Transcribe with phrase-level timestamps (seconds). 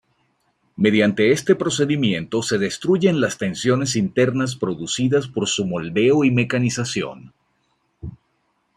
[0.77, 7.31] Mediante este procedimiento se destruyen las tensiones internas producidas por su moldeo y mecanización.